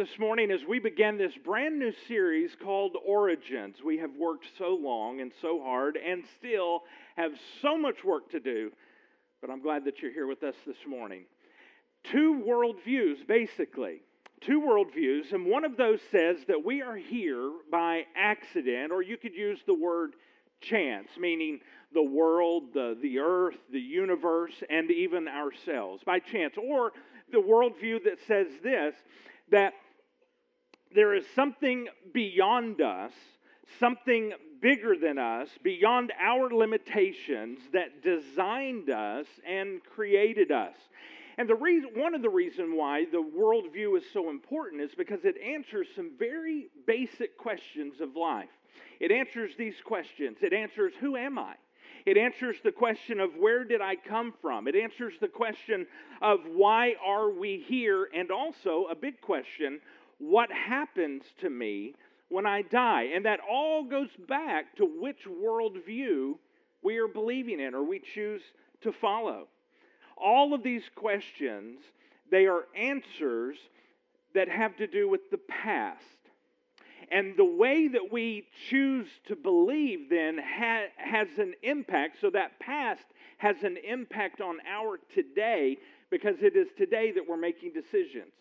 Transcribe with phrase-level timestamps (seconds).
[0.00, 3.76] this morning as we begin this brand new series called Origins.
[3.84, 6.84] We have worked so long and so hard and still
[7.18, 8.70] have so much work to do,
[9.42, 11.24] but I'm glad that you're here with us this morning.
[12.04, 14.00] Two worldviews, basically.
[14.40, 19.18] Two worldviews, and one of those says that we are here by accident, or you
[19.18, 20.14] could use the word
[20.62, 21.60] chance, meaning
[21.92, 26.54] the world, the, the earth, the universe, and even ourselves by chance.
[26.56, 26.92] Or
[27.30, 28.94] the worldview that says this
[29.50, 29.74] that
[30.94, 33.12] there is something beyond us,
[33.78, 40.76] something bigger than us, beyond our limitations, that designed us and created us.
[41.38, 45.20] And the reason, one of the reasons why the worldview is so important is because
[45.24, 48.50] it answers some very basic questions of life.
[48.98, 50.38] It answers these questions.
[50.42, 51.54] It answers, Who am I?
[52.06, 54.68] It answers the question of where did I come from?
[54.68, 55.86] It answers the question
[56.22, 58.08] of why are we here?
[58.14, 59.80] And also a big question
[60.20, 61.94] what happens to me
[62.28, 63.10] when I die?
[63.14, 66.34] And that all goes back to which worldview
[66.82, 68.42] we are believing in or we choose
[68.82, 69.48] to follow.
[70.16, 71.80] All of these questions,
[72.30, 73.56] they are answers
[74.34, 76.04] that have to do with the past.
[77.10, 82.18] And the way that we choose to believe then ha- has an impact.
[82.20, 83.02] So that past
[83.38, 85.78] has an impact on our today
[86.10, 88.32] because it is today that we're making decisions.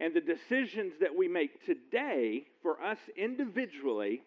[0.00, 4.22] And the decisions that we make today for us individually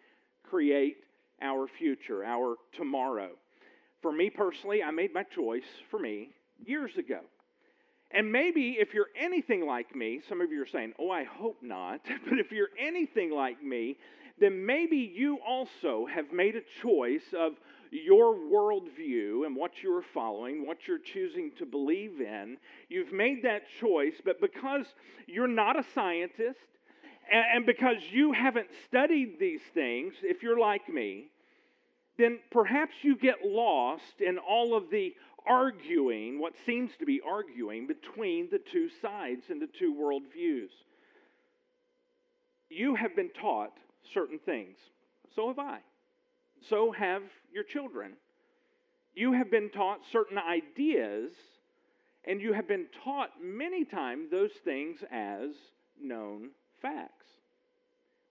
[0.47, 0.97] create
[1.41, 3.31] our future, our tomorrow.
[4.01, 6.29] For me personally, I made my choice for me
[6.63, 7.21] years ago.
[8.11, 11.57] And maybe if you're anything like me, some of you are saying, oh, I hope
[11.63, 13.97] not, but if you're anything like me,
[14.39, 17.53] then maybe you also have made a choice of
[17.93, 22.57] your worldview and what you're following, what you're choosing to believe in.
[22.89, 24.85] You've made that choice, but because
[25.27, 26.59] you're not a scientist
[27.31, 31.27] and because you haven't studied these things, if you're like me,
[32.17, 35.13] then perhaps you get lost in all of the
[35.45, 40.69] arguing, what seems to be arguing, between the two sides and the two worldviews.
[42.69, 43.73] You have been taught
[44.13, 44.77] certain things.
[45.35, 45.79] So have I.
[46.69, 48.13] So have your children.
[49.15, 51.31] You have been taught certain ideas,
[52.25, 55.49] and you have been taught many times those things as
[56.01, 56.49] known
[56.81, 57.25] facts.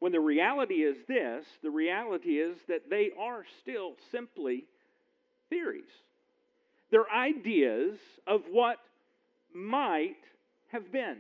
[0.01, 4.65] When the reality is this, the reality is that they are still simply
[5.49, 5.85] theories.
[6.91, 8.79] They're ideas of what
[9.55, 10.17] might
[10.73, 11.19] have been.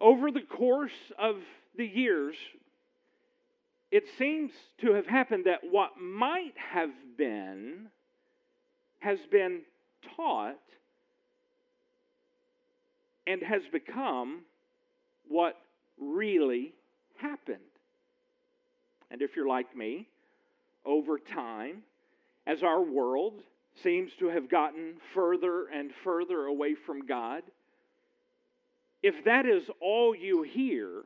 [0.00, 1.36] Over the course of
[1.76, 2.34] the years,
[3.90, 7.86] it seems to have happened that what might have been
[8.98, 9.60] has been
[10.16, 10.58] taught
[13.26, 14.42] and has become
[15.28, 15.56] what
[15.98, 16.72] really
[17.16, 17.58] happened.
[19.10, 20.08] And if you're like me,
[20.84, 21.82] over time,
[22.46, 23.40] as our world
[23.82, 27.42] seems to have gotten further and further away from God,
[29.02, 31.02] if that is all you hear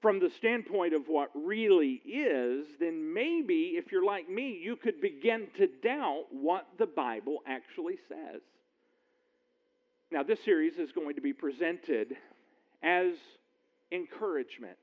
[0.00, 5.00] from the standpoint of what really is, then maybe if you're like me, you could
[5.00, 8.40] begin to doubt what the Bible actually says.
[10.10, 12.16] Now, this series is going to be presented
[12.82, 13.12] as
[13.92, 14.76] encouragement.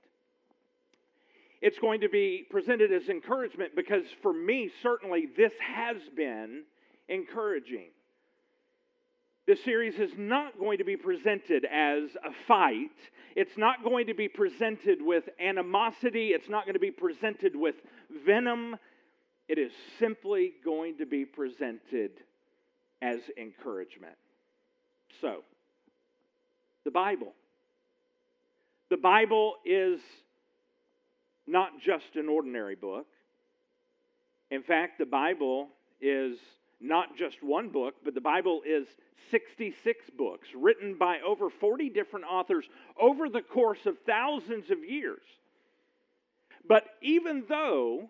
[1.61, 6.63] It's going to be presented as encouragement because for me, certainly, this has been
[7.07, 7.89] encouraging.
[9.47, 12.89] This series is not going to be presented as a fight.
[13.35, 16.29] It's not going to be presented with animosity.
[16.29, 17.75] It's not going to be presented with
[18.25, 18.75] venom.
[19.47, 22.11] It is simply going to be presented
[23.03, 24.15] as encouragement.
[25.21, 25.43] So,
[26.83, 27.33] the Bible.
[28.89, 29.99] The Bible is
[31.45, 33.05] not just an ordinary book.
[34.49, 35.67] In fact, the Bible
[36.01, 36.37] is
[36.79, 38.87] not just one book, but the Bible is
[39.31, 42.65] 66 books written by over 40 different authors
[42.99, 45.23] over the course of thousands of years.
[46.67, 48.09] But even though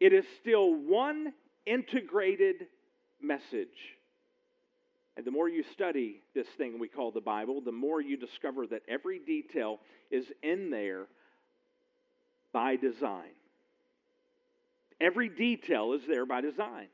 [0.00, 1.32] it is still one
[1.66, 2.66] integrated
[3.20, 3.68] message,
[5.16, 8.66] and the more you study this thing we call the Bible, the more you discover
[8.68, 9.78] that every detail
[10.10, 11.06] is in there
[12.52, 13.30] by design.
[15.00, 16.86] Every detail is there by design.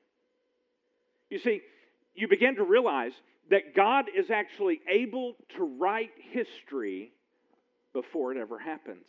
[1.31, 1.61] You see,
[2.15, 3.13] you begin to realize
[3.51, 7.13] that God is actually able to write history
[7.93, 9.07] before it ever happens.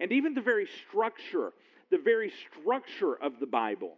[0.00, 1.52] And even the very structure,
[1.90, 3.96] the very structure of the Bible,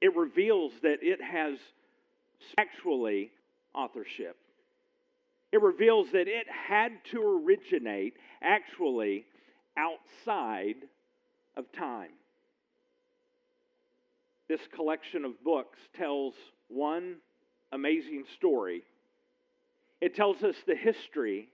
[0.00, 1.58] it reveals that it has
[2.56, 3.30] actually
[3.74, 4.36] authorship.
[5.52, 9.24] It reveals that it had to originate actually
[9.76, 10.76] outside
[11.56, 12.10] of time.
[14.48, 16.34] This collection of books tells
[16.68, 17.16] one
[17.72, 18.82] amazing story.
[20.00, 21.48] It tells us the history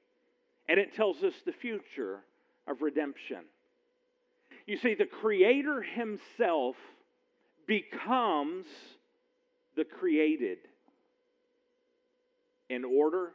[0.69, 2.21] and it tells us the future
[2.67, 3.45] of redemption.
[4.67, 6.77] You see, the Creator Himself
[7.67, 8.67] becomes
[9.77, 10.59] the created
[12.71, 13.33] in order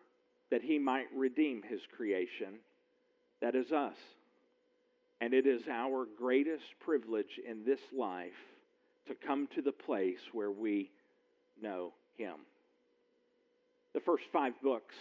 [0.49, 2.59] that He might redeem His creation.
[3.41, 3.97] That is us.
[5.21, 8.31] And it is our greatest privilege in this life
[9.09, 10.89] to come to the place where we
[11.61, 12.35] know Him.
[13.93, 14.95] The first five books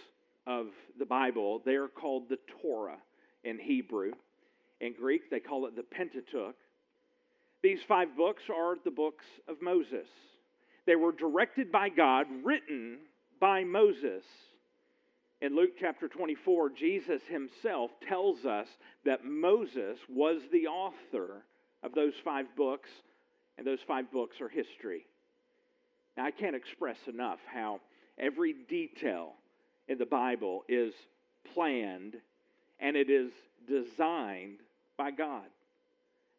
[0.45, 0.67] of
[0.97, 2.97] the Bible, they are called the Torah
[3.43, 4.11] in Hebrew.
[4.81, 6.55] In Greek, they call it the Pentateuch.
[7.61, 10.07] These five books are the books of Moses.
[10.85, 12.99] They were directed by God, written
[13.39, 14.23] by Moses.
[15.41, 18.67] In Luke chapter 24, Jesus himself tells us
[19.05, 21.43] that Moses was the author
[21.83, 22.89] of those five books,
[23.59, 25.05] and those five books are history.
[26.15, 27.81] Now, I can't express enough how
[28.17, 29.33] every detail
[29.89, 30.93] in the Bible is
[31.53, 32.15] planned
[32.79, 33.31] and it is
[33.67, 34.59] designed
[34.97, 35.43] by God.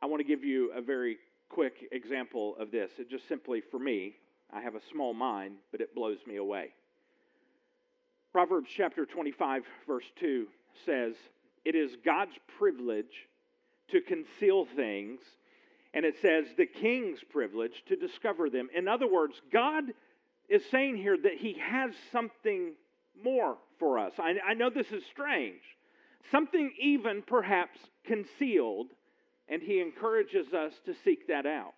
[0.01, 1.19] I want to give you a very
[1.51, 2.91] quick example of this.
[2.99, 4.15] It just simply, for me,
[4.51, 6.71] I have a small mind, but it blows me away.
[8.33, 10.47] Proverbs chapter 25, verse 2
[10.87, 11.13] says,
[11.67, 13.29] It is God's privilege
[13.91, 15.21] to conceal things,
[15.93, 18.69] and it says, the king's privilege to discover them.
[18.75, 19.85] In other words, God
[20.49, 22.75] is saying here that he has something
[23.23, 24.13] more for us.
[24.19, 25.63] I, I know this is strange,
[26.31, 28.89] something even perhaps concealed,
[29.49, 31.75] and he encourages us to seek that out.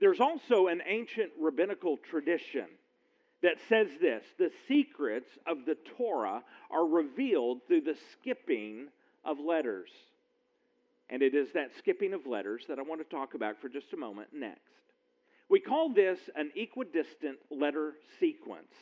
[0.00, 2.66] There's also an ancient rabbinical tradition
[3.42, 8.88] that says this the secrets of the Torah are revealed through the skipping
[9.24, 9.90] of letters.
[11.10, 13.92] And it is that skipping of letters that I want to talk about for just
[13.92, 14.60] a moment next.
[15.50, 18.72] We call this an equidistant letter sequence.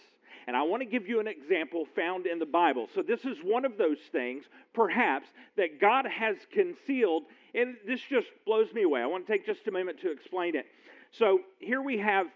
[0.46, 2.88] And I want to give you an example found in the Bible.
[2.94, 7.24] So, this is one of those things, perhaps, that God has concealed.
[7.54, 9.02] And this just blows me away.
[9.02, 10.66] I want to take just a moment to explain it.
[11.12, 12.26] So, here we have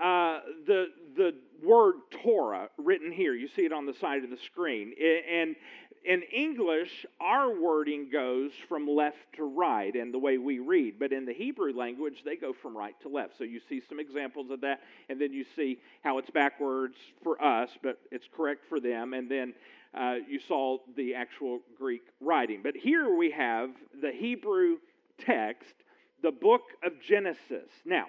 [0.00, 3.34] uh, the, the word Torah written here.
[3.34, 4.94] You see it on the side of the screen.
[5.30, 5.56] And
[6.04, 10.98] in English, our wording goes from left to right and the way we read.
[10.98, 13.36] But in the Hebrew language, they go from right to left.
[13.36, 17.42] So you see some examples of that, and then you see how it's backwards for
[17.42, 19.12] us, but it's correct for them.
[19.12, 19.54] And then
[19.94, 22.60] uh, you saw the actual Greek writing.
[22.62, 23.70] But here we have
[24.00, 24.78] the Hebrew
[25.18, 25.74] text,
[26.22, 27.70] the book of Genesis.
[27.84, 28.06] Now,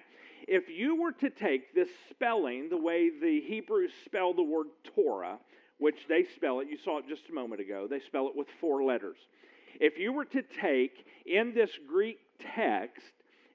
[0.48, 5.40] if you were to take this spelling, the way the Hebrews spell the word Torah,
[5.82, 8.48] which they spell it, you saw it just a moment ago, they spell it with
[8.60, 9.18] four letters.
[9.80, 12.20] If you were to take in this Greek
[12.54, 13.02] text,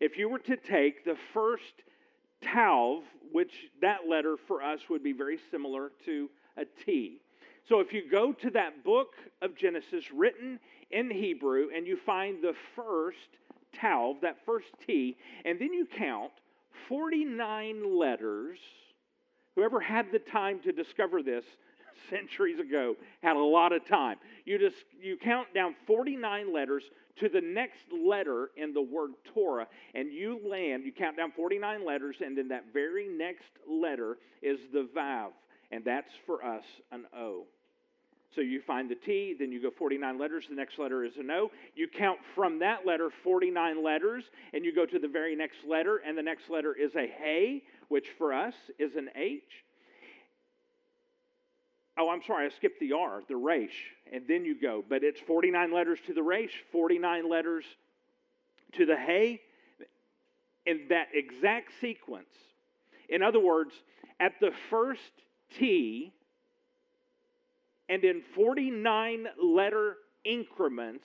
[0.00, 1.84] if you were to take the first
[2.42, 7.20] tav, which that letter for us would be very similar to a T.
[7.68, 10.58] So if you go to that book of Genesis written
[10.90, 13.38] in Hebrew and you find the first
[13.72, 16.32] tav, that first T, and then you count
[16.88, 18.58] 49 letters,
[19.54, 21.44] whoever had the time to discover this
[22.10, 24.16] centuries ago had a lot of time.
[24.44, 26.84] You just you count down 49 letters
[27.16, 31.84] to the next letter in the word Torah, and you land, you count down 49
[31.84, 35.30] letters, and then that very next letter is the Vav,
[35.70, 37.44] and that's for us an O.
[38.34, 41.30] So you find the T, then you go 49 letters, the next letter is an
[41.30, 41.50] O.
[41.74, 46.02] You count from that letter 49 letters, and you go to the very next letter,
[46.06, 49.64] and the next letter is a Hey, which for us is an H.
[51.98, 54.84] Oh, I'm sorry, I skipped the R, the Resh, and then you go.
[54.86, 57.64] But it's 49 letters to the Resh, 49 letters
[58.72, 59.40] to the Hay,
[60.66, 62.26] in that exact sequence.
[63.08, 63.72] In other words,
[64.20, 65.00] at the first
[65.58, 66.12] T,
[67.88, 71.04] and in 49 letter increments,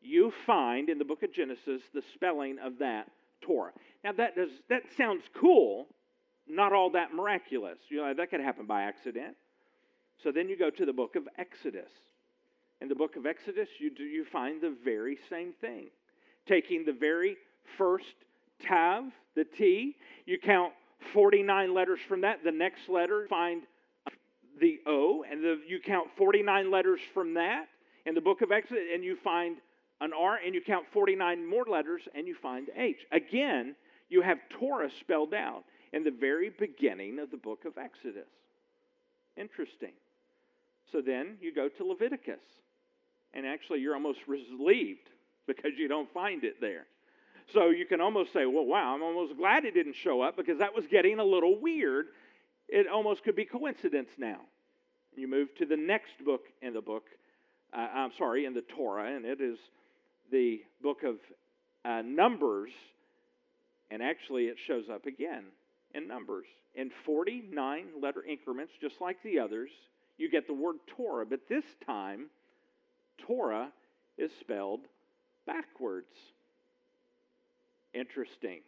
[0.00, 3.10] you find in the book of Genesis the spelling of that
[3.40, 3.72] Torah.
[4.02, 5.86] Now that does that sounds cool,
[6.48, 7.78] not all that miraculous.
[7.88, 9.36] You know, that could happen by accident.
[10.22, 11.90] So then you go to the book of Exodus.
[12.80, 15.86] In the book of Exodus, you, do, you find the very same thing.
[16.46, 17.36] Taking the very
[17.78, 18.14] first
[18.66, 19.04] tav,
[19.34, 20.72] the T, you count
[21.12, 22.44] 49 letters from that.
[22.44, 23.62] The next letter, find
[24.60, 27.66] the O, and the, you count 49 letters from that
[28.06, 29.56] in the book of Exodus, and you find
[30.00, 32.98] an R, and you count 49 more letters, and you find H.
[33.12, 33.74] Again,
[34.08, 38.28] you have Torah spelled out in the very beginning of the book of Exodus.
[39.36, 39.92] Interesting.
[40.94, 42.40] So then you go to Leviticus.
[43.34, 45.10] And actually, you're almost relieved
[45.44, 46.86] because you don't find it there.
[47.52, 50.60] So you can almost say, well, wow, I'm almost glad it didn't show up because
[50.60, 52.06] that was getting a little weird.
[52.68, 54.38] It almost could be coincidence now.
[55.16, 57.06] You move to the next book in the book,
[57.76, 59.58] uh, I'm sorry, in the Torah, and it is
[60.30, 61.16] the book of
[61.84, 62.70] uh, Numbers.
[63.90, 65.42] And actually, it shows up again
[65.92, 66.46] in Numbers
[66.76, 69.70] in 49 letter increments, just like the others.
[70.16, 72.26] You get the word Torah, but this time,
[73.26, 73.72] Torah
[74.16, 74.80] is spelled
[75.46, 76.14] backwards.
[77.92, 78.60] Interesting.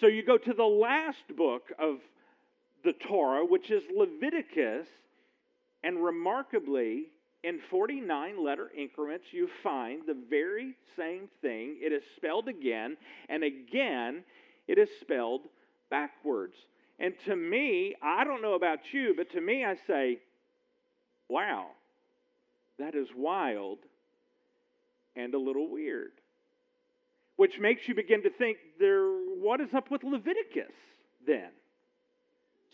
[0.00, 1.96] So you go to the last book of
[2.84, 4.86] the Torah, which is Leviticus,
[5.82, 7.04] and remarkably,
[7.42, 11.76] in 49 letter increments, you find the very same thing.
[11.80, 12.96] It is spelled again,
[13.28, 14.24] and again,
[14.66, 15.42] it is spelled
[15.90, 16.54] backwards.
[16.98, 20.18] And to me, I don't know about you, but to me, I say,
[21.28, 21.66] wow,
[22.78, 23.78] that is wild
[25.16, 26.12] and a little weird.
[27.36, 30.72] Which makes you begin to think, there, what is up with Leviticus
[31.26, 31.50] then?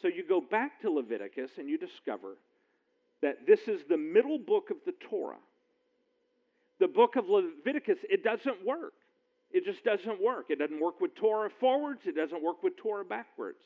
[0.02, 2.36] So you go back to Leviticus and you discover
[3.22, 5.36] that this is the middle book of the Torah.
[6.78, 8.94] The book of Leviticus, it doesn't work.
[9.52, 10.46] It just doesn't work.
[10.48, 13.60] It doesn't work with Torah forwards, it doesn't work with Torah backwards.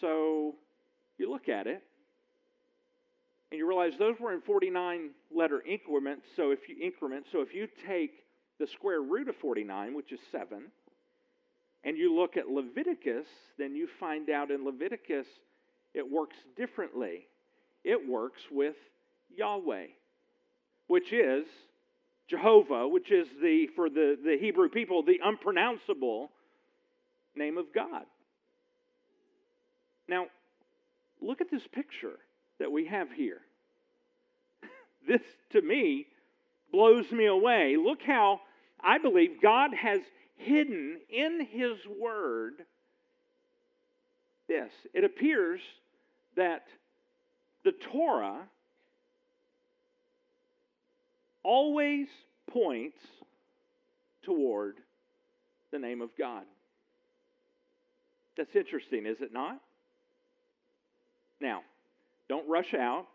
[0.00, 0.54] So
[1.18, 1.82] you look at it
[3.50, 6.22] and you realize those were in 49 letter increments.
[6.36, 8.12] So if you increment, so if you take
[8.58, 10.62] the square root of 49, which is 7,
[11.82, 13.26] and you look at Leviticus,
[13.58, 15.26] then you find out in Leviticus
[15.94, 17.26] it works differently.
[17.82, 18.76] It works with
[19.34, 19.86] Yahweh,
[20.86, 21.46] which is
[22.28, 26.30] Jehovah, which is the for the, the Hebrew people the unpronounceable
[27.34, 28.04] name of God.
[30.08, 30.26] Now,
[31.20, 32.18] look at this picture
[32.60, 33.40] that we have here.
[35.08, 36.06] this, to me,
[36.70, 37.76] blows me away.
[37.76, 38.40] Look how
[38.80, 40.00] I believe God has
[40.36, 42.54] hidden in His Word
[44.50, 44.70] this.
[44.92, 45.60] It appears
[46.36, 46.64] that
[47.64, 48.40] the Torah
[51.42, 52.08] always
[52.50, 52.98] points
[54.22, 54.76] toward
[55.70, 56.42] the name of God.
[58.36, 59.60] That's interesting, is it not?
[61.40, 61.62] Now,
[62.30, 63.06] don't rush out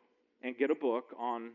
[0.44, 1.52] and get a book on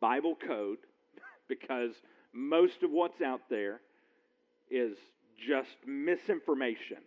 [0.00, 0.76] Bible code
[1.48, 1.92] because
[2.34, 3.80] most of what's out there
[4.70, 4.92] is
[5.48, 6.98] just misinformation.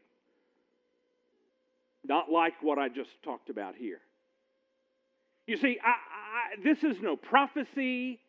[2.04, 4.00] Not like what I just talked about here.
[5.46, 8.20] You see, I, I, this is no prophecy.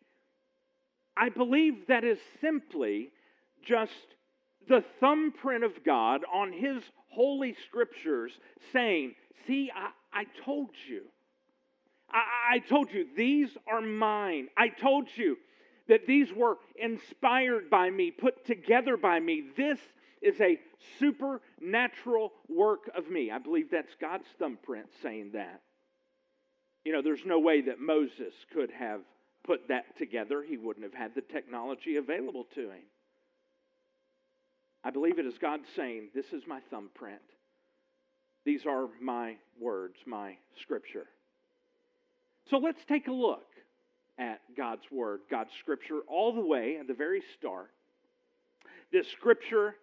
[1.16, 3.08] I believe that is simply
[3.66, 3.92] just
[4.68, 8.32] the thumbprint of God on His holy scriptures
[8.74, 9.14] saying,
[9.46, 11.04] See, I, I told you.
[12.12, 14.48] I, I told you, these are mine.
[14.56, 15.36] I told you
[15.88, 19.44] that these were inspired by me, put together by me.
[19.56, 19.78] This
[20.20, 20.58] is a
[20.98, 23.30] supernatural work of me.
[23.30, 25.60] I believe that's God's thumbprint saying that.
[26.84, 29.00] You know, there's no way that Moses could have
[29.44, 32.82] put that together, he wouldn't have had the technology available to him.
[34.84, 37.20] I believe it is God saying, This is my thumbprint.
[38.44, 41.06] These are my words, my scripture.
[42.50, 43.46] So let's take a look
[44.18, 47.70] at God's Word, God's Scripture, all the way at the very start.
[48.92, 49.74] This Scripture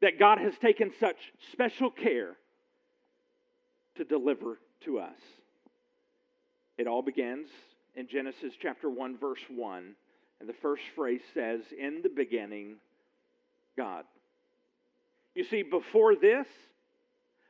[0.00, 1.16] that God has taken such
[1.52, 2.36] special care
[3.96, 5.18] to deliver to us.
[6.76, 7.48] It all begins
[7.94, 9.94] in Genesis chapter 1, verse 1.
[10.40, 12.76] And the first phrase says, In the beginning,
[13.76, 14.04] God.
[15.34, 16.46] You see, before this,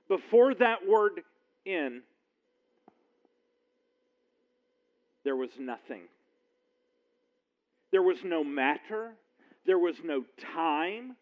[0.08, 1.22] before that word
[1.64, 2.02] in,
[5.24, 6.02] there was nothing.
[7.90, 9.12] There was no matter.
[9.66, 10.24] There was no
[10.54, 11.16] time.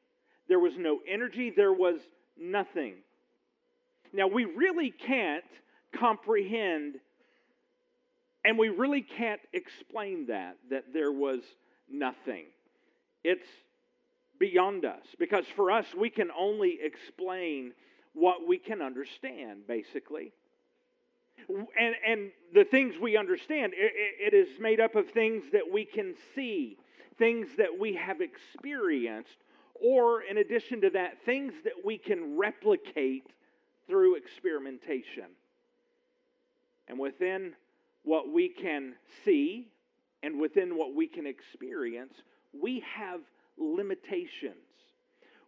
[0.49, 1.53] There was no energy.
[1.55, 2.01] There was
[2.39, 2.95] nothing.
[4.13, 5.45] Now, we really can't
[5.99, 6.97] comprehend
[8.45, 11.41] and we really can't explain that, that there was
[11.91, 12.47] nothing.
[13.23, 13.47] It's
[14.39, 17.73] beyond us because for us, we can only explain
[18.15, 20.33] what we can understand, basically.
[21.79, 25.85] And, and the things we understand, it, it is made up of things that we
[25.85, 26.77] can see,
[27.19, 29.37] things that we have experienced,
[29.75, 33.27] or in addition to that, things that we can replicate
[33.89, 35.27] through experimentation.
[36.89, 37.55] And within
[38.05, 39.69] what we can see
[40.23, 42.15] and within what we can experience,
[42.53, 43.21] we have
[43.57, 44.57] limitations.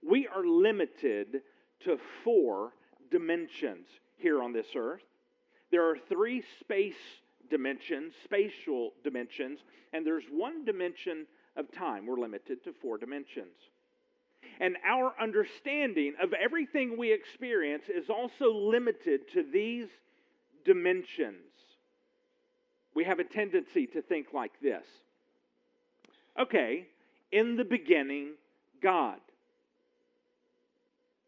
[0.03, 1.43] We are limited
[1.85, 2.73] to four
[3.11, 5.03] dimensions here on this earth.
[5.73, 6.95] There are three space
[7.51, 9.59] dimensions, spatial dimensions,
[9.93, 11.27] and there's one dimension
[11.57, 12.07] of time.
[12.07, 13.57] We're limited to four dimensions.
[14.61, 19.89] And our understanding of everything we experience is also limited to these
[20.65, 21.37] dimensions.
[22.95, 24.85] We have a tendency to think like this
[26.41, 26.87] okay,
[27.31, 28.33] in the beginning,
[28.83, 29.19] God.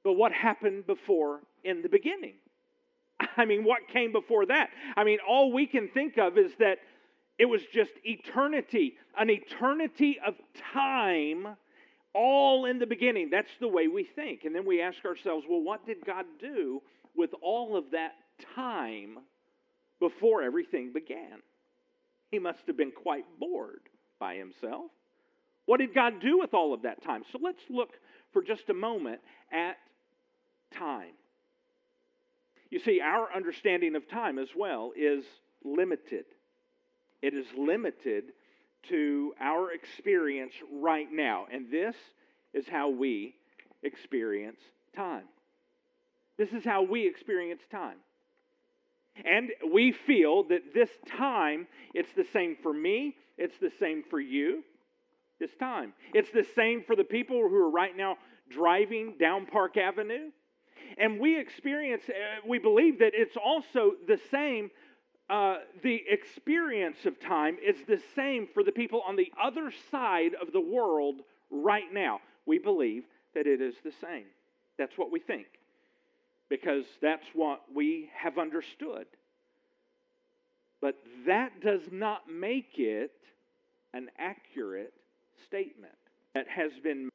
[0.03, 2.35] But what happened before in the beginning?
[3.37, 4.71] I mean, what came before that?
[4.97, 6.79] I mean, all we can think of is that
[7.38, 10.35] it was just eternity, an eternity of
[10.73, 11.57] time,
[12.12, 13.29] all in the beginning.
[13.31, 14.45] That's the way we think.
[14.45, 16.81] And then we ask ourselves, well, what did God do
[17.17, 18.14] with all of that
[18.55, 19.19] time
[19.99, 21.43] before everything began?
[22.31, 23.83] He must have been quite bored
[24.21, 24.91] by himself.
[25.67, 27.23] What did God do with all of that time?
[27.33, 27.91] So let's look
[28.33, 29.21] for just a moment
[29.53, 29.76] at
[30.76, 31.14] time.
[32.75, 35.25] You see, our understanding of time as well is
[35.62, 36.25] limited.
[37.23, 38.33] It is limited
[38.88, 41.47] to our experience right now.
[41.52, 41.95] And this
[42.52, 43.37] is how we
[43.85, 44.59] experience
[44.97, 45.23] time.
[46.37, 47.99] This is how we experience time.
[49.25, 54.19] And we feel that this time, it's the same for me, it's the same for
[54.19, 54.64] you.
[55.38, 55.93] This time.
[56.12, 58.16] It's the same for the people who are right now
[58.50, 60.31] driving down Park Avenue.
[60.99, 64.71] And we experience, uh, we believe that it's also the same.
[65.29, 70.33] Uh, the experience of time is the same for the people on the other side
[70.41, 71.17] of the world
[71.51, 72.21] right now.
[72.47, 74.27] We believe that it is the same.
[74.79, 75.47] That's what we think
[76.49, 79.07] because that's what we have understood.
[80.81, 80.97] But
[81.27, 83.13] that does not make it
[83.95, 84.93] an accurate
[85.47, 85.95] statement
[86.35, 87.09] that has been.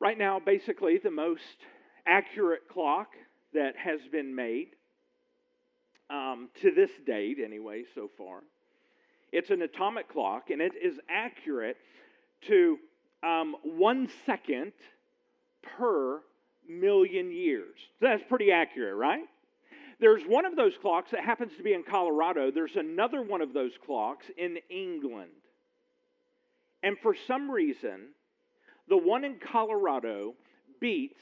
[0.00, 1.42] Right now, basically, the most
[2.08, 3.08] accurate clock
[3.54, 4.68] that has been made
[6.10, 8.40] um, to this date, anyway, so far.
[9.30, 11.76] It's an atomic clock, and it is accurate
[12.46, 12.78] to
[13.22, 14.72] um, one second
[15.76, 16.20] per
[16.68, 17.76] million years.
[18.00, 19.24] That's pretty accurate, right?
[20.00, 22.50] There's one of those clocks that happens to be in Colorado.
[22.50, 25.30] There's another one of those clocks in England.
[26.82, 28.10] And for some reason,
[28.88, 30.34] the one in Colorado
[30.80, 31.18] beats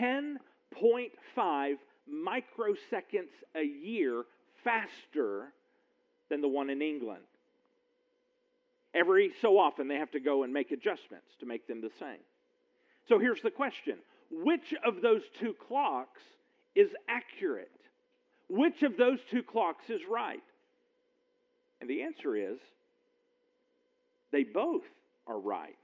[0.00, 1.76] 10.5
[2.10, 4.24] microseconds a year
[4.64, 5.52] faster
[6.28, 7.22] than the one in England.
[8.94, 12.20] Every so often, they have to go and make adjustments to make them the same.
[13.08, 13.96] So here's the question
[14.30, 16.22] Which of those two clocks
[16.74, 17.70] is accurate?
[18.48, 20.42] Which of those two clocks is right?
[21.80, 22.58] And the answer is
[24.32, 24.82] they both
[25.26, 25.76] are right.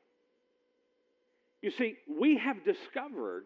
[1.61, 3.45] You see, we have discovered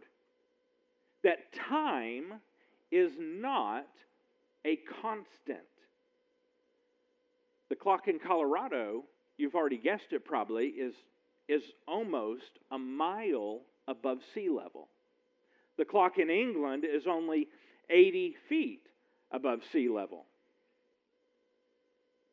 [1.27, 2.41] that time
[2.93, 3.89] is not
[4.65, 5.59] a constant.
[7.69, 9.03] The clock in Colorado,
[9.37, 10.95] you've already guessed it probably, is,
[11.49, 14.87] is almost a mile above sea level.
[15.79, 17.49] The clock in England is only
[17.91, 18.87] 80 feet
[19.33, 20.27] above sea level.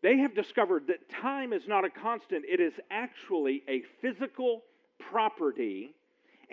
[0.03, 4.61] They have discovered that time is not a constant, it is actually a physical
[5.09, 5.95] property,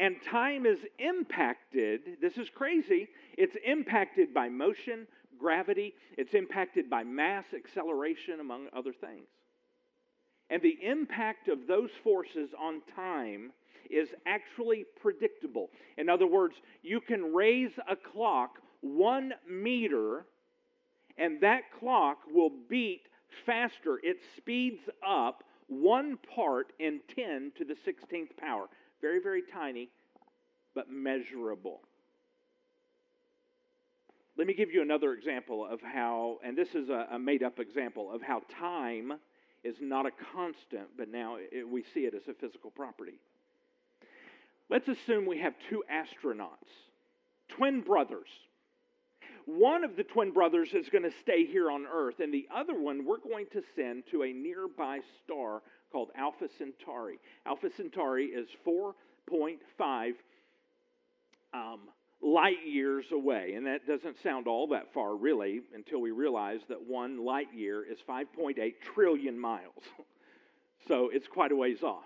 [0.01, 2.01] and time is impacted.
[2.23, 3.07] This is crazy.
[3.37, 5.07] It's impacted by motion,
[5.39, 9.29] gravity, it's impacted by mass, acceleration, among other things.
[10.49, 13.53] And the impact of those forces on time
[13.91, 15.69] is actually predictable.
[15.99, 20.25] In other words, you can raise a clock one meter,
[21.19, 23.03] and that clock will beat
[23.45, 24.01] faster.
[24.03, 28.67] It speeds up one part in 10 to the 16th power.
[29.01, 29.89] Very, very tiny,
[30.75, 31.81] but measurable.
[34.37, 37.59] Let me give you another example of how, and this is a, a made up
[37.59, 39.15] example of how time
[39.65, 43.21] is not a constant, but now it, we see it as a physical property.
[44.71, 46.71] Let's assume we have two astronauts,
[47.49, 48.29] twin brothers
[49.57, 52.79] one of the twin brothers is going to stay here on Earth, and the other
[52.79, 57.19] one we're going to send to a nearby star called Alpha Centauri.
[57.47, 60.13] Alpha Centauri is 4.5
[61.53, 61.81] um,
[62.23, 66.81] light years away, and that doesn't sound all that far, really, until we realize that
[66.87, 68.57] one light year is 5.8
[68.95, 69.83] trillion miles.
[70.89, 72.05] so it's quite a ways off.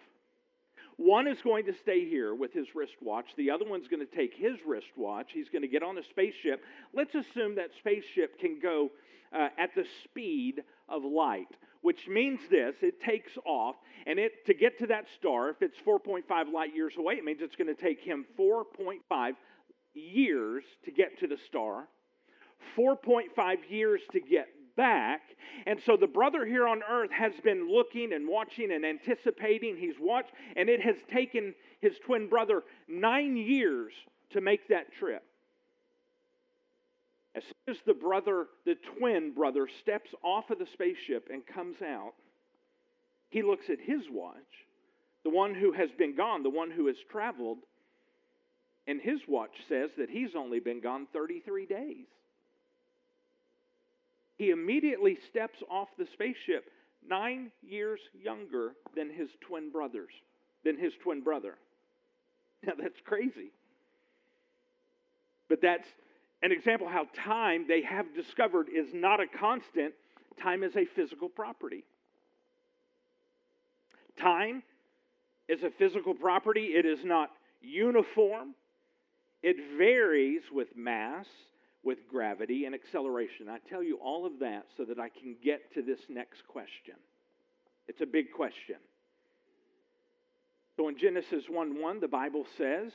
[0.96, 3.26] One is going to stay here with his wristwatch.
[3.36, 5.30] The other one's going to take his wristwatch.
[5.32, 6.62] He's going to get on a spaceship.
[6.92, 8.90] Let's assume that spaceship can go
[9.34, 11.48] uh, at the speed of light,
[11.82, 13.74] which means this it takes off,
[14.06, 17.40] and it to get to that star, if it's 4.5 light years away, it means
[17.42, 19.32] it's going to take him 4.5
[19.94, 21.88] years to get to the star,
[22.78, 25.22] 4.5 years to get back.
[25.66, 29.76] And so the brother here on earth has been looking and watching and anticipating.
[29.76, 33.92] He's watched, and it has taken his twin brother nine years
[34.30, 35.22] to make that trip.
[37.34, 41.82] As soon as the brother, the twin brother, steps off of the spaceship and comes
[41.82, 42.14] out,
[43.30, 44.36] he looks at his watch,
[45.24, 47.58] the one who has been gone, the one who has traveled,
[48.86, 52.06] and his watch says that he's only been gone 33 days.
[54.44, 56.70] He immediately steps off the spaceship
[57.08, 60.10] nine years younger than his twin brothers,
[60.66, 61.54] than his twin brother.
[62.66, 63.52] Now that's crazy.
[65.48, 65.88] But that's
[66.42, 69.94] an example how time they have discovered is not a constant.
[70.42, 71.84] Time is a physical property.
[74.18, 74.62] Time
[75.48, 76.66] is a physical property.
[76.66, 77.30] It is not
[77.62, 78.54] uniform.
[79.42, 81.26] It varies with mass,
[81.84, 83.48] with gravity, and acceleration.
[83.48, 86.94] I tell you all of that so that I can get to this next question.
[87.86, 88.76] It's a big question.
[90.76, 92.92] So in Genesis 1 1, the Bible says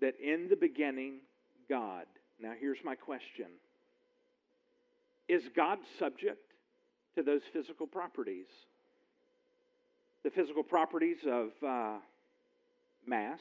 [0.00, 1.20] that in the beginning,
[1.68, 2.06] God.
[2.40, 3.46] Now here's my question
[5.28, 6.52] Is God subject
[7.14, 8.46] to those physical properties?
[10.24, 11.98] The physical properties of uh,
[13.06, 13.38] mass,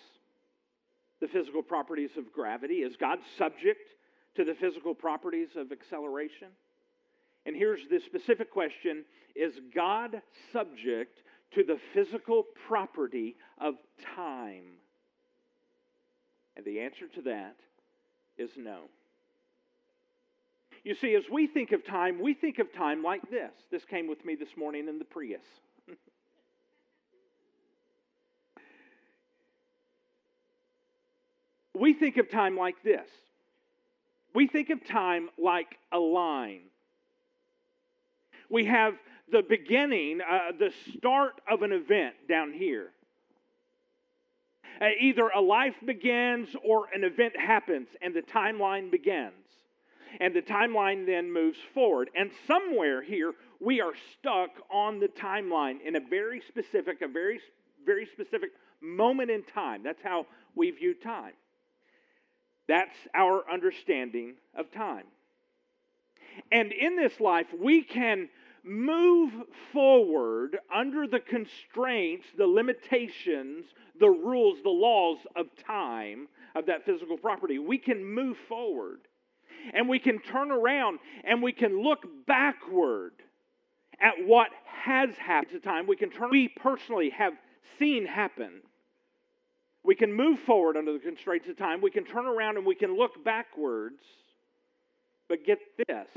[1.19, 2.75] the physical properties of gravity?
[2.75, 3.89] Is God subject
[4.35, 6.49] to the physical properties of acceleration?
[7.45, 10.21] And here's the specific question Is God
[10.51, 11.19] subject
[11.53, 13.75] to the physical property of
[14.15, 14.63] time?
[16.55, 17.55] And the answer to that
[18.37, 18.79] is no.
[20.83, 23.51] You see, as we think of time, we think of time like this.
[23.71, 25.41] This came with me this morning in the Prius.
[31.73, 33.09] we think of time like this.
[34.35, 36.63] We think of time like a line.
[38.49, 38.95] We have
[39.31, 42.89] the beginning, uh, the start of an event down here.
[44.81, 49.31] Uh, either a life begins or an event happens and the timeline begins.
[50.19, 52.09] And the timeline then moves forward.
[52.13, 57.39] And somewhere here, we are stuck on the timeline in a very specific, a very,
[57.85, 58.49] very specific
[58.81, 59.81] moment in time.
[59.81, 61.33] That's how we view time.
[62.67, 65.05] That's our understanding of time.
[66.51, 68.29] And in this life, we can
[68.63, 69.31] move
[69.71, 73.65] forward under the constraints, the limitations,
[73.99, 77.59] the rules, the laws of time of that physical property.
[77.59, 79.01] We can move forward
[79.73, 83.13] and we can turn around and we can look backward
[83.99, 85.87] at what has happened to time.
[85.87, 87.33] We can turn, we personally have
[87.79, 88.61] seen happen.
[89.85, 91.81] We can move forward under the constraints of time.
[91.81, 94.01] We can turn around and we can look backwards.
[95.27, 96.07] But get this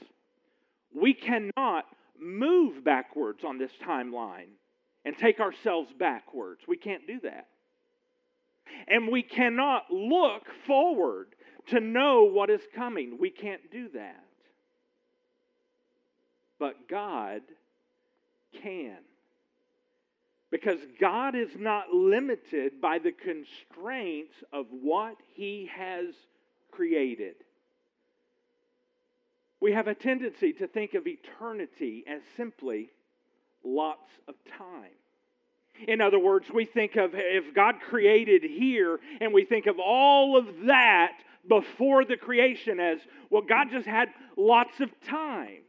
[0.95, 1.85] we cannot
[2.21, 4.49] move backwards on this timeline
[5.05, 6.63] and take ourselves backwards.
[6.67, 7.47] We can't do that.
[8.87, 11.29] And we cannot look forward
[11.69, 13.19] to know what is coming.
[13.21, 14.25] We can't do that.
[16.59, 17.43] But God
[18.63, 18.99] can.
[20.51, 26.07] Because God is not limited by the constraints of what He has
[26.71, 27.35] created.
[29.61, 32.91] We have a tendency to think of eternity as simply
[33.65, 34.93] lots of time.
[35.87, 40.37] In other words, we think of if God created here and we think of all
[40.37, 41.13] of that
[41.49, 42.99] before the creation as,
[43.31, 45.63] well, God just had lots of time.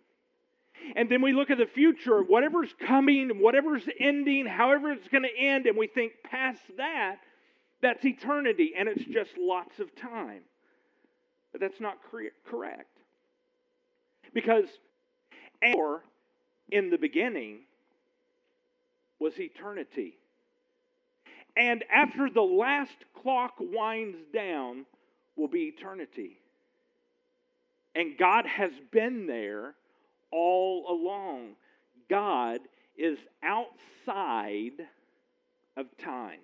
[0.95, 5.37] And then we look at the future, whatever's coming, whatever's ending, however it's going to
[5.37, 7.17] end, and we think past that,
[7.81, 10.41] that's eternity, and it's just lots of time.
[11.51, 11.97] But that's not
[12.45, 12.97] correct.
[14.33, 14.65] Because
[15.75, 16.03] or
[16.71, 17.59] in the beginning
[19.19, 20.17] was eternity.
[21.57, 24.85] And after the last clock winds down,
[25.35, 26.37] will be eternity.
[27.95, 29.73] And God has been there
[30.31, 31.55] all along.
[32.09, 32.59] God
[32.97, 34.85] is outside
[35.77, 36.39] of time.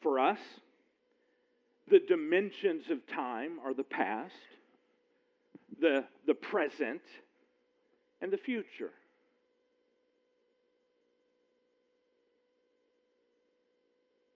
[0.00, 0.38] For us,
[1.90, 4.34] the dimensions of time are the past,
[5.80, 7.02] the, the present,
[8.20, 8.90] and the future.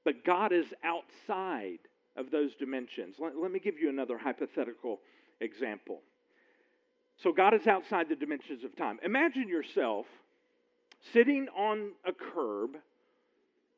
[0.04, 1.78] But God is outside
[2.16, 3.16] of those dimensions.
[3.18, 5.00] Let, let me give you another hypothetical
[5.40, 6.00] example.
[7.22, 8.98] So, God is outside the dimensions of time.
[9.02, 10.06] Imagine yourself
[11.12, 12.76] sitting on a curb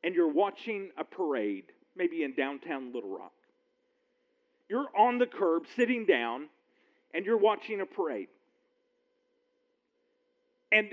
[0.03, 3.33] and you're watching a parade, maybe in downtown Little Rock.
[4.69, 6.47] You're on the curb, sitting down,
[7.13, 8.27] and you're watching a parade.
[10.71, 10.89] And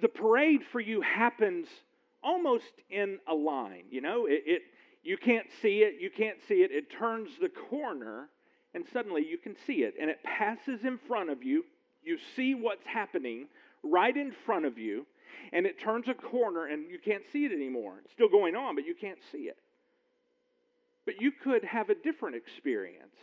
[0.00, 1.68] the parade for you happens
[2.22, 3.84] almost in a line.
[3.90, 4.62] You know, it, it
[5.02, 6.72] you can't see it, you can't see it.
[6.72, 8.28] It turns the corner,
[8.76, 11.64] and suddenly you can see it, and it passes in front of you.
[12.04, 13.46] You see what's happening
[13.82, 15.06] right in front of you,
[15.52, 17.94] and it turns a corner, and you can't see it anymore.
[18.04, 19.56] It's still going on, but you can't see it.
[21.06, 23.16] But you could have a different experience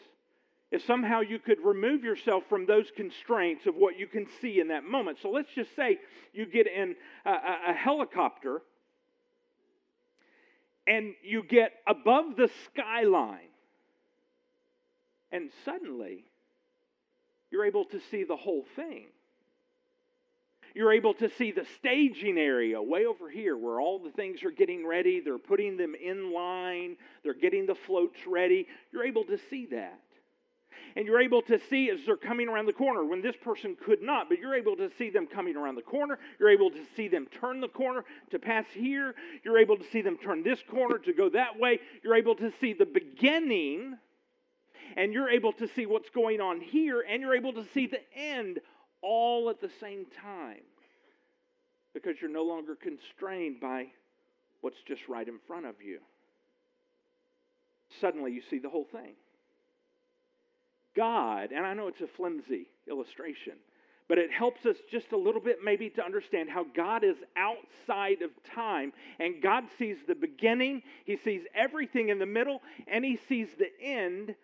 [0.71, 4.69] if somehow you could remove yourself from those constraints of what you can see in
[4.69, 5.19] that moment.
[5.21, 5.99] So let's just say
[6.33, 8.63] you get in a, a, a helicopter
[10.87, 13.52] and you get above the skyline,
[15.33, 16.23] and suddenly
[17.51, 19.07] you're able to see the whole thing.
[20.73, 24.51] You're able to see the staging area way over here where all the things are
[24.51, 25.19] getting ready.
[25.19, 28.67] They're putting them in line, they're getting the floats ready.
[28.91, 29.99] You're able to see that
[30.95, 34.01] and you're able to see as they're coming around the corner when this person could
[34.01, 36.19] not, but you're able to see them coming around the corner.
[36.39, 39.15] You're able to see them turn the corner to pass here.
[39.43, 41.79] You're able to see them turn this corner to go that way.
[42.03, 43.97] You're able to see the beginning,
[44.95, 48.01] and you're able to see what's going on here, and you're able to see the
[48.15, 48.59] end
[49.01, 50.61] all at the same time
[51.93, 53.87] because you're no longer constrained by
[54.61, 55.99] what's just right in front of you.
[58.01, 59.13] Suddenly, you see the whole thing.
[60.95, 63.53] God, and I know it's a flimsy illustration,
[64.07, 68.21] but it helps us just a little bit maybe to understand how God is outside
[68.21, 73.19] of time and God sees the beginning, He sees everything in the middle, and He
[73.27, 74.35] sees the end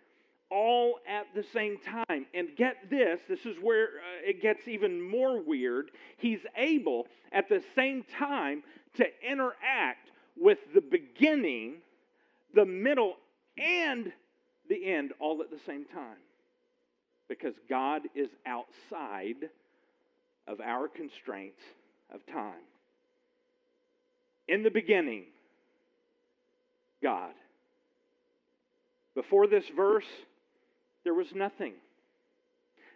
[0.51, 2.25] all at the same time.
[2.33, 5.91] And get this, this is where uh, it gets even more weird.
[6.17, 8.63] He's able at the same time
[8.95, 11.75] to interact with the beginning,
[12.53, 13.15] the middle,
[13.57, 14.11] and
[14.69, 16.17] the end all at the same time
[17.27, 19.49] because God is outside
[20.47, 21.61] of our constraints
[22.13, 22.53] of time.
[24.47, 25.25] In the beginning,
[27.03, 27.33] God.
[29.13, 30.05] Before this verse,
[31.03, 31.73] there was nothing.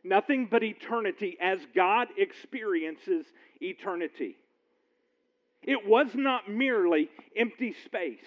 [0.03, 3.25] Nothing but eternity as God experiences
[3.61, 4.37] eternity.
[5.61, 8.19] It was not merely empty space,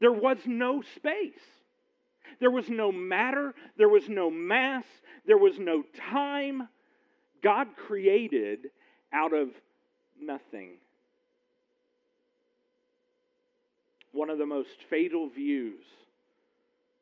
[0.00, 1.32] there was no space.
[2.40, 4.84] There was no matter, there was no mass,
[5.26, 6.68] there was no time.
[7.42, 8.70] God created
[9.12, 9.48] out of
[10.20, 10.72] nothing.
[14.12, 15.84] One of the most fatal views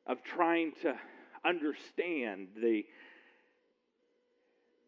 [0.07, 0.95] of trying to
[1.45, 2.85] understand the,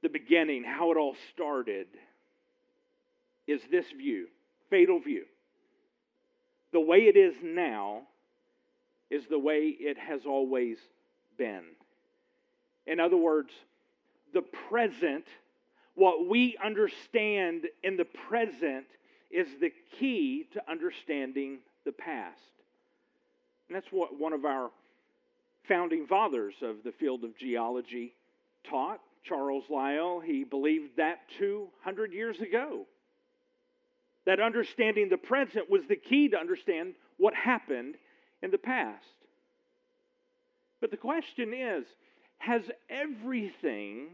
[0.02, 1.86] the beginning, how it all started,
[3.46, 4.26] is this view
[4.70, 5.24] fatal view.
[6.72, 8.02] The way it is now
[9.10, 10.78] is the way it has always
[11.38, 11.62] been.
[12.86, 13.50] In other words,
[14.34, 15.24] the present,
[15.94, 18.86] what we understand in the present,
[19.30, 22.40] is the key to understanding the past.
[23.68, 24.70] And that's what one of our
[25.68, 28.14] founding fathers of the field of geology
[28.64, 30.20] taught, Charles Lyell.
[30.20, 32.86] He believed that 200 years ago.
[34.24, 37.94] That understanding the present was the key to understand what happened
[38.42, 39.04] in the past.
[40.80, 41.86] But the question is
[42.38, 44.08] has everything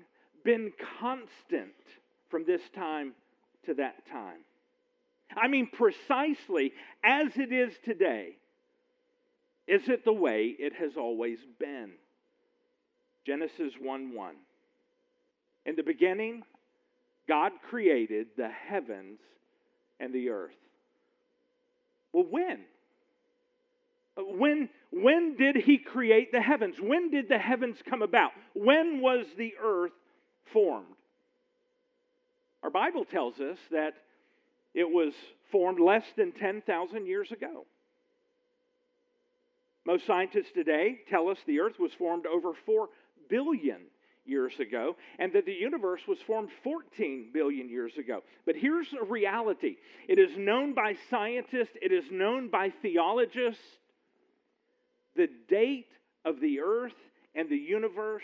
[0.44, 1.72] been constant
[2.30, 3.12] from this time
[3.66, 4.38] to that time?
[5.36, 8.36] I mean, precisely as it is today,
[9.66, 11.92] is it the way it has always been?
[13.26, 14.34] Genesis 1 1.
[15.66, 16.42] In the beginning,
[17.28, 19.20] God created the heavens
[20.00, 20.50] and the earth.
[22.12, 22.60] Well, when?
[24.16, 26.76] When, when did he create the heavens?
[26.80, 28.32] When did the heavens come about?
[28.54, 29.92] When was the earth
[30.52, 30.86] formed?
[32.62, 33.94] Our Bible tells us that
[34.74, 35.14] it was
[35.50, 37.64] formed less than 10,000 years ago.
[39.84, 42.88] Most scientists today tell us the earth was formed over 4
[43.28, 43.80] billion
[44.24, 48.20] years ago and that the universe was formed 14 billion years ago.
[48.46, 49.76] But here's a reality
[50.08, 53.62] it is known by scientists, it is known by theologists
[55.16, 55.88] the date
[56.24, 56.94] of the earth
[57.34, 58.22] and the universe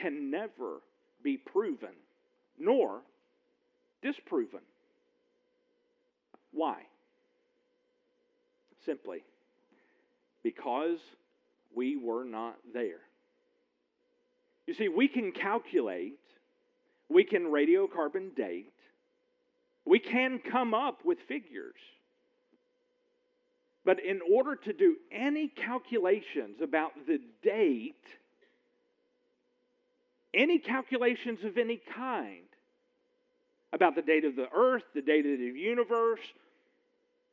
[0.00, 0.80] can never
[1.22, 1.92] be proven
[2.58, 3.02] nor
[4.02, 4.60] disproven.
[6.52, 6.76] Why?
[8.84, 9.22] Simply
[10.42, 10.98] because
[11.74, 13.00] we were not there.
[14.66, 16.18] You see, we can calculate,
[17.08, 18.72] we can radiocarbon date,
[19.84, 21.74] we can come up with figures.
[23.84, 27.96] But in order to do any calculations about the date
[30.34, 32.42] any calculations of any kind
[33.72, 36.20] about the date of the earth, the date of the universe,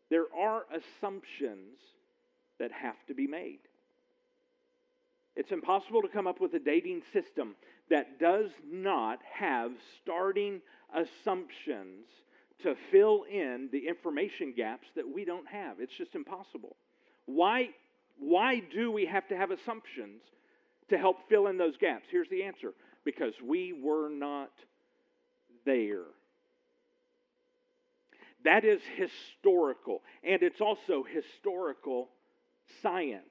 [0.10, 1.78] there are assumptions
[2.60, 3.60] that have to be made.
[5.36, 7.56] It's impossible to come up with a dating system
[7.90, 10.62] that does not have starting
[10.94, 12.08] assumptions
[12.64, 15.80] to fill in the information gaps that we don't have.
[15.80, 16.76] It's just impossible.
[17.26, 17.70] Why,
[18.20, 20.22] why do we have to have assumptions
[20.90, 22.08] to help fill in those gaps?
[22.12, 22.74] Here's the answer
[23.06, 24.52] because we were not
[25.66, 26.04] there.
[28.44, 32.10] That is historical, and it's also historical
[32.82, 33.24] science.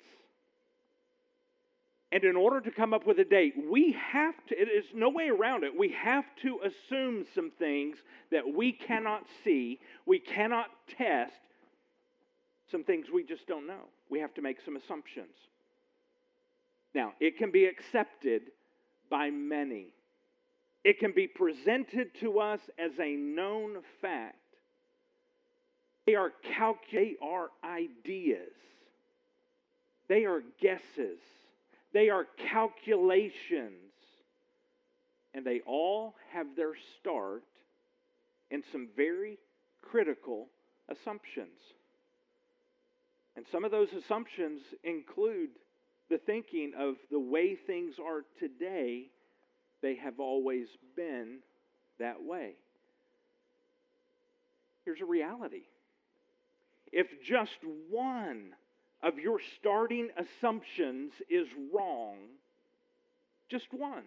[2.10, 5.28] And in order to come up with a date, we have to, there's no way
[5.28, 5.78] around it.
[5.78, 7.98] We have to assume some things
[8.30, 11.32] that we cannot see, we cannot test,
[12.70, 13.84] some things we just don't know.
[14.08, 15.34] We have to make some assumptions.
[16.94, 18.42] Now, it can be accepted
[19.10, 19.88] by many,
[20.84, 24.36] it can be presented to us as a known fact.
[26.06, 28.52] They are calc- they are ideas.
[30.08, 31.18] They are guesses.
[31.92, 33.74] They are calculations.
[35.34, 37.42] And they all have their start
[38.50, 39.38] in some very
[39.82, 40.48] critical
[40.88, 41.58] assumptions.
[43.36, 45.50] And some of those assumptions include
[46.10, 49.10] the thinking of the way things are today,
[49.82, 50.66] they have always
[50.96, 51.38] been
[51.98, 52.54] that way.
[54.84, 55.64] Here's a reality
[56.90, 57.58] if just
[57.90, 58.54] one
[59.02, 62.16] of your starting assumptions is wrong,
[63.48, 64.04] just one,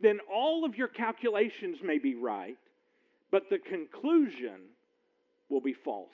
[0.00, 2.58] then all of your calculations may be right,
[3.30, 4.60] but the conclusion
[5.48, 6.08] will be false.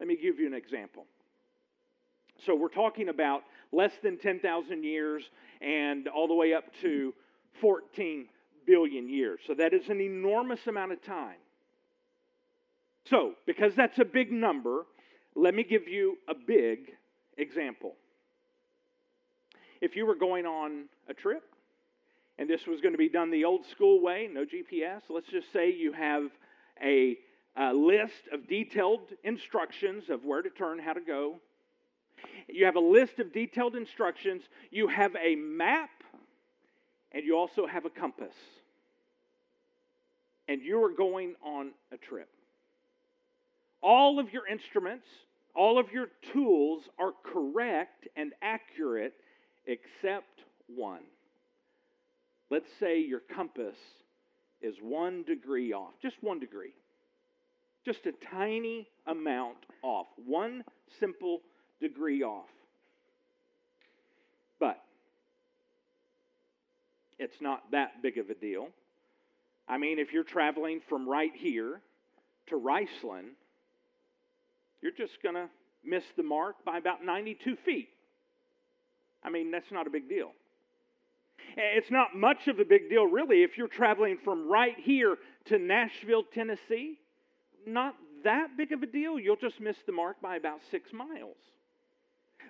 [0.00, 1.04] Let me give you an example.
[2.44, 5.22] So we're talking about less than 10,000 years
[5.60, 7.14] and all the way up to
[7.60, 8.26] 14
[8.66, 9.40] billion years.
[9.46, 11.36] So that is an enormous amount of time.
[13.10, 14.86] So, because that's a big number,
[15.34, 16.92] let me give you a big
[17.38, 17.94] example.
[19.80, 21.42] If you were going on a trip
[22.38, 25.52] and this was going to be done the old school way, no GPS, let's just
[25.52, 26.30] say you have
[26.82, 27.16] a,
[27.56, 31.40] a list of detailed instructions of where to turn, how to go.
[32.48, 35.90] You have a list of detailed instructions, you have a map,
[37.10, 38.34] and you also have a compass.
[40.48, 42.28] And you are going on a trip
[43.82, 45.06] all of your instruments,
[45.54, 49.14] all of your tools are correct and accurate
[49.66, 51.02] except one.
[52.50, 53.76] Let's say your compass
[54.60, 56.74] is one degree off, just one degree,
[57.84, 60.64] just a tiny amount off, one
[61.00, 61.40] simple
[61.80, 62.48] degree off.
[64.60, 64.80] But
[67.18, 68.68] it's not that big of a deal.
[69.68, 71.80] I mean, if you're traveling from right here
[72.48, 73.34] to Riceland,
[74.82, 75.48] you're just going to
[75.84, 77.88] miss the mark by about 92 feet.
[79.22, 80.32] I mean, that's not a big deal.
[81.56, 85.16] It's not much of a big deal, really, if you're traveling from right here
[85.46, 86.98] to Nashville, Tennessee.
[87.66, 89.18] Not that big of a deal.
[89.18, 91.36] You'll just miss the mark by about six miles.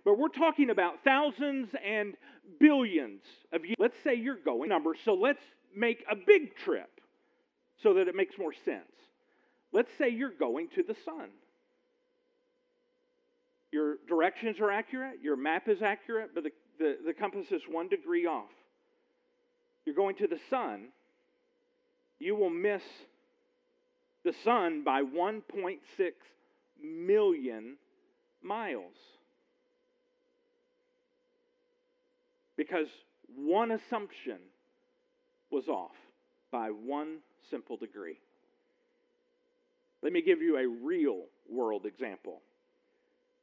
[0.05, 2.15] But we're talking about thousands and
[2.59, 3.77] billions of years.
[3.79, 5.43] Let's say you're going numbers, so let's
[5.75, 7.01] make a big trip
[7.83, 8.85] so that it makes more sense.
[9.73, 11.31] Let's say you're going to the sun.
[13.73, 17.89] Your directions are accurate, your map is accurate, but the, the, the compass is one
[17.89, 18.51] degree off.
[19.87, 20.89] You're going to the sun,
[22.19, 22.83] you will miss
[24.25, 25.79] the sun by 1.6
[26.85, 27.77] million
[28.43, 28.95] miles.
[32.57, 32.87] Because
[33.35, 34.39] one assumption
[35.51, 35.97] was off
[36.53, 37.19] by one
[37.51, 38.19] simple degree.
[40.03, 42.41] Let me give you a real world example.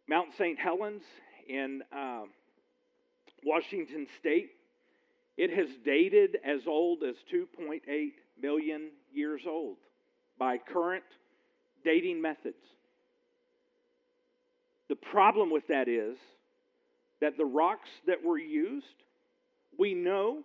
[0.10, 0.58] Mount St.
[0.58, 1.04] Helens
[1.48, 2.24] in uh,
[3.46, 4.50] Washington State.
[5.38, 7.82] It has dated as old as 2.8
[8.42, 9.78] million years old
[10.40, 11.04] by current
[11.86, 12.58] dating methods.
[14.90, 16.18] The problem with that is
[17.22, 18.86] that the rocks that were used,
[19.78, 20.40] we know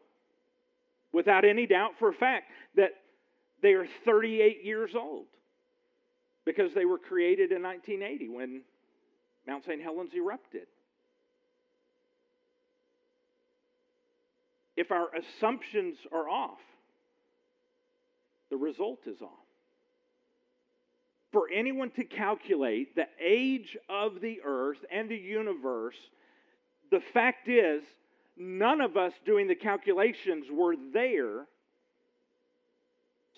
[1.10, 2.90] without any doubt for a fact that
[3.62, 5.24] they are 38 years old
[6.44, 8.62] because they were created in 1980 when
[9.46, 9.82] Mount St.
[9.82, 10.66] Helens erupted.
[14.76, 16.58] If our assumptions are off,
[18.50, 19.30] the result is off.
[21.32, 25.96] For anyone to calculate the age of the earth and the universe,
[26.90, 27.82] the fact is
[28.36, 31.46] none of us doing the calculations were there.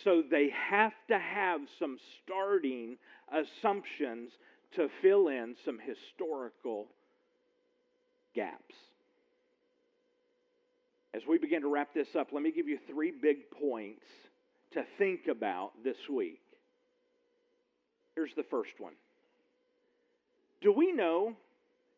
[0.04, 2.98] So they have to have some starting
[3.32, 4.30] assumptions
[4.76, 6.86] to fill in some historical
[8.34, 8.74] gaps.
[11.14, 14.04] As we begin to wrap this up, let me give you three big points
[14.72, 16.42] to think about this week.
[18.14, 18.92] Here's the first one
[20.60, 21.34] Do we know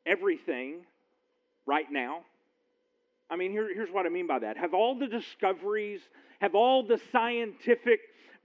[0.07, 0.83] everything
[1.67, 2.21] right now?
[3.31, 4.57] I mean, here, here's what I mean by that.
[4.57, 6.01] Have all the discoveries,
[6.41, 8.01] have all the scientific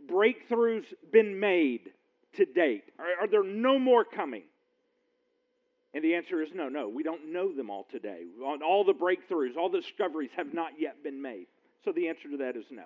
[0.09, 1.91] breakthroughs been made
[2.37, 2.83] to date?
[2.99, 4.43] Are, are there no more coming?
[5.93, 6.89] And the answer is no, no.
[6.89, 8.23] We don't know them all today.
[8.41, 11.45] All the breakthroughs, all the discoveries have not yet been made.
[11.85, 12.83] So the answer to that is no.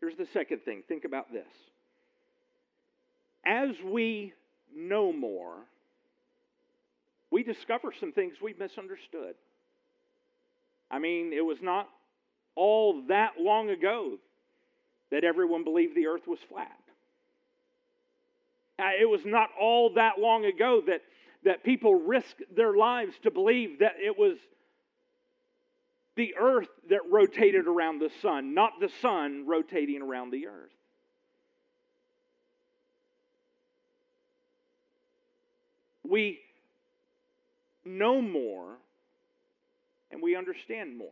[0.00, 1.46] Here's the second thing think about this.
[3.46, 4.34] As we
[4.76, 5.54] know more,
[7.30, 9.34] we discover some things we misunderstood.
[10.90, 11.88] I mean, it was not
[12.54, 14.18] all that long ago
[15.10, 16.77] that everyone believed the earth was flat.
[18.78, 21.02] It was not all that long ago that,
[21.44, 24.38] that people risked their lives to believe that it was
[26.14, 30.70] the earth that rotated around the sun, not the sun rotating around the earth.
[36.08, 36.40] We
[37.84, 38.76] know more
[40.10, 41.08] and we understand more.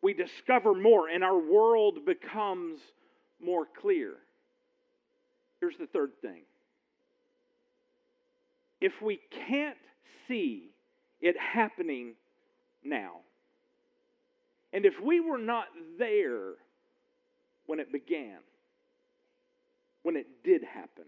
[0.00, 2.80] We discover more, and our world becomes
[3.40, 4.14] more clear.
[5.62, 6.42] Here's the third thing
[8.80, 9.78] if we can't
[10.26, 10.70] see
[11.20, 12.14] it happening
[12.82, 13.20] now,
[14.72, 15.66] and if we were not
[16.00, 16.54] there
[17.66, 18.38] when it began,
[20.02, 21.04] when it did happen,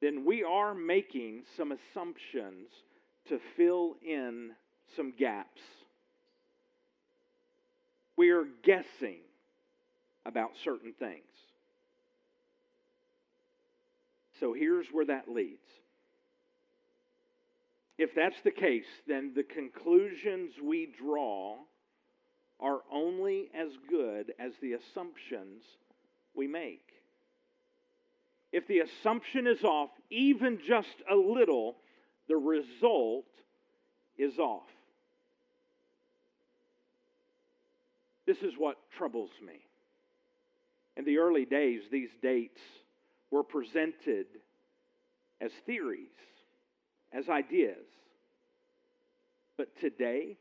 [0.00, 2.70] then we are making some assumptions
[3.28, 4.52] to fill in
[4.96, 5.60] some gaps.
[8.16, 9.18] We are guessing
[10.24, 11.31] about certain things.
[14.42, 15.68] So here's where that leads.
[17.96, 21.58] If that's the case, then the conclusions we draw
[22.58, 25.62] are only as good as the assumptions
[26.34, 26.88] we make.
[28.50, 31.76] If the assumption is off, even just a little,
[32.28, 33.26] the result
[34.18, 34.66] is off.
[38.26, 39.60] This is what troubles me.
[40.96, 42.60] In the early days, these dates
[43.32, 44.26] were presented
[45.40, 46.06] as theories,
[47.12, 47.84] as ideas.
[49.56, 50.36] But today,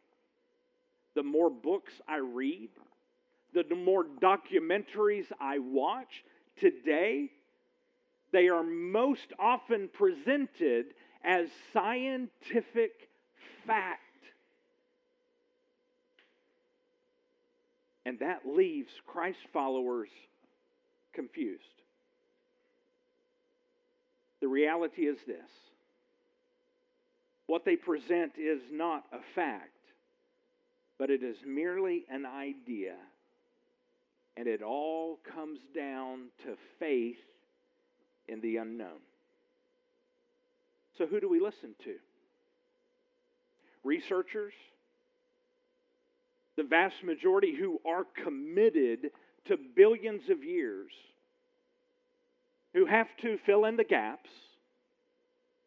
[1.15, 2.69] the more books I read,
[3.53, 6.23] the more documentaries I watch,
[6.59, 7.31] today,
[8.31, 10.87] they are most often presented
[11.23, 13.09] as scientific
[13.65, 14.01] fact.
[18.05, 20.09] And that leaves Christ followers
[21.13, 21.80] confused.
[24.41, 25.49] The reality is this
[27.47, 29.69] what they present is not a fact,
[30.97, 32.95] but it is merely an idea.
[34.37, 37.17] And it all comes down to faith
[38.29, 39.01] in the unknown.
[40.97, 41.95] So, who do we listen to?
[43.83, 44.53] Researchers?
[46.55, 49.11] The vast majority who are committed
[49.47, 50.91] to billions of years,
[52.73, 54.29] who have to fill in the gaps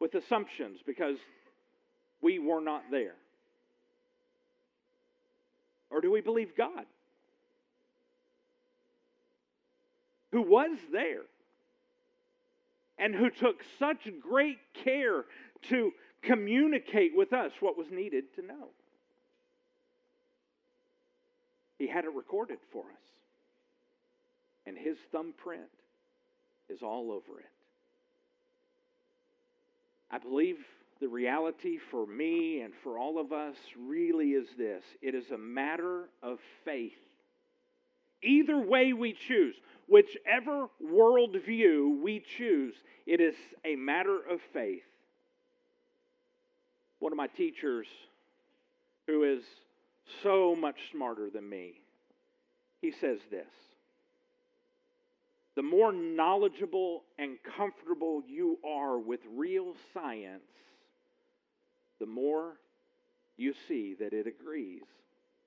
[0.00, 1.16] with assumptions because
[2.20, 3.14] we were not there.
[5.90, 6.86] Or do we believe God?
[10.32, 11.22] Who was there
[12.98, 15.24] and who took such great care
[15.68, 15.92] to
[16.22, 18.68] communicate with us what was needed to know.
[21.78, 23.04] He had it recorded for us,
[24.66, 25.62] and his thumbprint
[26.68, 27.46] is all over it.
[30.10, 30.56] I believe
[31.00, 35.38] the reality for me and for all of us really is this it is a
[35.38, 36.92] matter of faith.
[38.22, 39.54] Either way we choose,
[39.86, 42.74] whichever worldview we choose,
[43.06, 43.34] it is
[43.64, 44.82] a matter of faith.
[47.00, 47.86] One of my teachers,
[49.06, 49.42] who is
[50.22, 51.80] so much smarter than me,
[52.80, 53.48] he says this
[55.56, 60.42] The more knowledgeable and comfortable you are with real science,
[62.00, 62.54] the more
[63.36, 64.82] you see that it agrees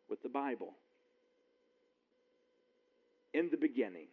[0.09, 0.73] with the Bible.
[3.33, 4.07] In the beginning,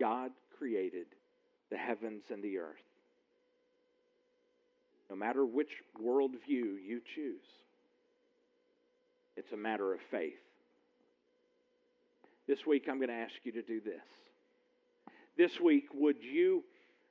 [0.00, 1.06] God created
[1.70, 2.76] the heavens and the earth.
[5.12, 5.68] no matter which
[6.02, 7.44] worldview you choose.
[9.36, 10.40] It's a matter of faith.
[12.48, 14.02] This week, I'm going to ask you to do this.
[15.36, 16.64] This week, would you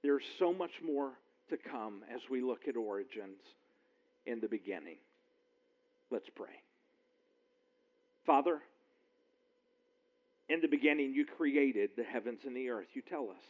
[0.00, 1.10] There's so much more
[1.50, 3.40] to come as we look at origins
[4.24, 4.98] in the beginning.
[6.12, 6.54] Let's pray.
[8.24, 8.60] Father,
[10.48, 12.86] in the beginning you created the heavens and the earth.
[12.94, 13.44] You tell us.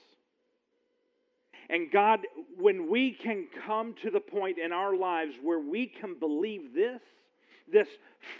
[1.70, 2.20] And God,
[2.58, 7.00] when we can come to the point in our lives where we can believe this,
[7.72, 7.88] this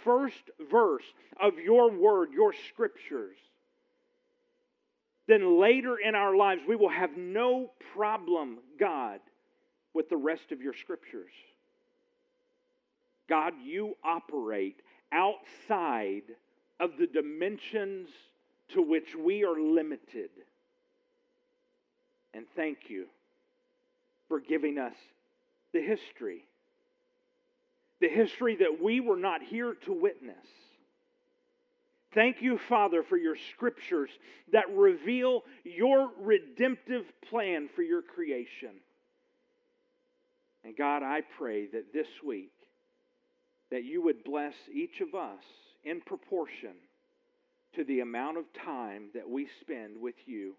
[0.03, 1.05] first verse
[1.41, 3.37] of your word, your scriptures,
[5.27, 9.19] then later in our lives we will have no problem, God,
[9.93, 11.31] with the rest of your scriptures.
[13.29, 16.23] God, you operate outside
[16.79, 18.09] of the dimensions
[18.69, 20.29] to which we are limited.
[22.33, 23.05] And thank you
[24.27, 24.95] for giving us
[25.73, 26.45] the history.
[27.99, 30.45] The history that we were not here to witness.
[32.13, 34.09] Thank you, Father, for your scriptures
[34.51, 38.71] that reveal your redemptive plan for your creation.
[40.63, 42.51] And God, I pray that this week
[43.71, 45.43] that you would bless each of us
[45.83, 46.73] in proportion
[47.75, 50.55] to the amount of time that we spend with you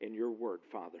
[0.00, 1.00] in your word, Father.